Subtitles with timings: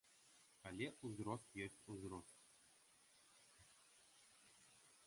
[0.69, 2.37] Але ўзрост ёсць узрост.